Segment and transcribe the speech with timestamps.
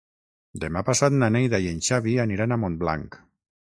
[0.61, 3.19] Demà passat na Neida i en Xavi iran a Montblanc.